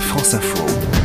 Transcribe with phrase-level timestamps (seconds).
[0.00, 0.95] France Info.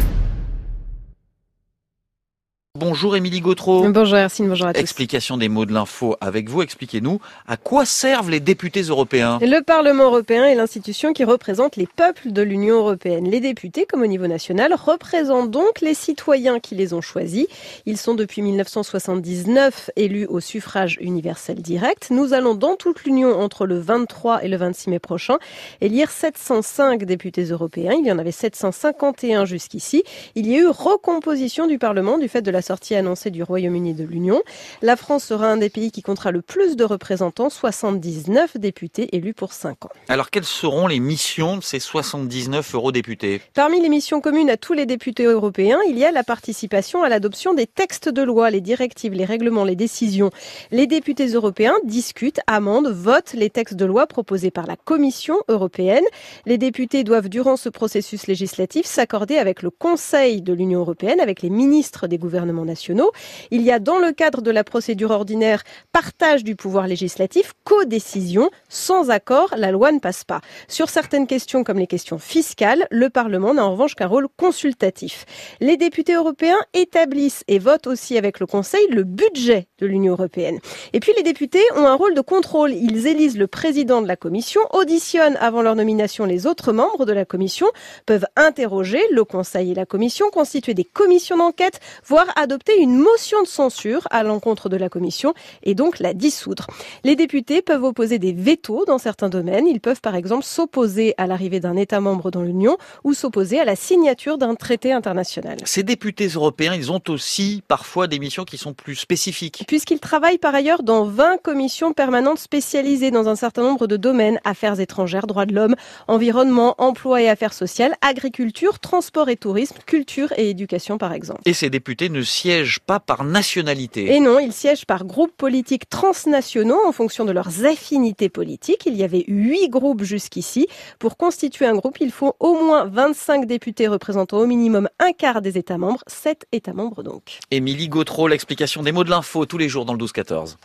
[2.81, 3.87] Bonjour Émilie Gautreau.
[3.89, 4.79] Bonjour Hercine, bonjour à tous.
[4.79, 6.63] Explication des mots de l'info avec vous.
[6.63, 9.37] Expliquez-nous à quoi servent les députés européens?
[9.39, 13.29] Le Parlement européen est l'institution qui représente les peuples de l'Union européenne.
[13.29, 17.45] Les députés, comme au niveau national, représentent donc les citoyens qui les ont choisis.
[17.85, 22.07] Ils sont depuis 1979 élus au suffrage universel direct.
[22.09, 25.37] Nous allons dans toute l'Union entre le 23 et le 26 mai prochain
[25.81, 27.93] élire 705 députés européens.
[27.93, 30.03] Il y en avait 751 jusqu'ici.
[30.33, 33.93] Il y a eu recomposition du Parlement du fait de la sortie annoncée du Royaume-Uni
[33.93, 34.41] de l'Union.
[34.81, 39.33] La France sera un des pays qui comptera le plus de représentants, 79 députés élus
[39.33, 39.89] pour 5 ans.
[40.07, 43.41] Alors quelles seront les missions de ces 79 eurodéputés?
[43.55, 47.09] Parmi les missions communes à tous les députés européens, il y a la participation à
[47.09, 50.29] l'adoption des textes de loi, les directives, les règlements, les décisions.
[50.71, 56.05] Les députés européens discutent, amendent, votent les textes de loi proposés par la Commission européenne.
[56.45, 61.41] Les députés doivent, durant ce processus législatif, s'accorder avec le Conseil de l'Union européenne, avec
[61.41, 63.11] les ministres des gouvernements nationaux.
[63.49, 68.49] Il y a dans le cadre de la procédure ordinaire partage du pouvoir législatif, co-décision.
[68.69, 70.41] Sans accord, la loi ne passe pas.
[70.67, 75.25] Sur certaines questions comme les questions fiscales, le Parlement n'a en revanche qu'un rôle consultatif.
[75.59, 80.59] Les députés européens établissent et votent aussi avec le Conseil le budget de l'Union européenne.
[80.93, 82.73] Et puis les députés ont un rôle de contrôle.
[82.73, 87.13] Ils élisent le président de la Commission, auditionnent avant leur nomination les autres membres de
[87.13, 87.67] la Commission,
[88.05, 93.41] peuvent interroger le Conseil et la Commission, constituer des commissions d'enquête, voire adopter une motion
[93.41, 96.67] de censure à l'encontre de la Commission et donc la dissoudre.
[97.03, 99.67] Les députés peuvent opposer des vétos dans certains domaines.
[99.67, 103.65] Ils peuvent par exemple s'opposer à l'arrivée d'un État membre dans l'Union ou s'opposer à
[103.65, 105.57] la signature d'un traité international.
[105.65, 109.63] Ces députés européens, ils ont aussi parfois des missions qui sont plus spécifiques.
[109.67, 114.39] Puisqu'ils travaillent par ailleurs dans 20 commissions permanentes spécialisées dans un certain nombre de domaines,
[114.43, 115.75] affaires étrangères, droits de l'homme,
[116.07, 121.41] environnement, emploi et affaires sociales, agriculture, transport et tourisme, culture et éducation par exemple.
[121.45, 124.15] Et ces députés ne siègent pas par nationalité.
[124.15, 128.85] Et non, ils siègent par groupes politiques transnationaux en fonction de leurs affinités politiques.
[128.85, 130.67] Il y avait huit groupes jusqu'ici.
[130.97, 135.41] Pour constituer un groupe, il faut au moins 25 députés représentant au minimum un quart
[135.41, 137.39] des États membres, 7 États membres donc.
[137.51, 140.55] Émilie Gautreau, l'explication des mots de l'info tous les jours dans le 12-14.